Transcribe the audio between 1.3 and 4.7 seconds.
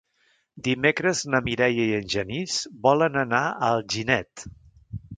na Mireia i en Genís volen anar a Alginet.